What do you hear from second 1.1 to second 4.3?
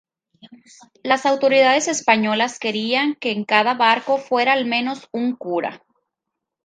autoridades españolas querían que en cada barco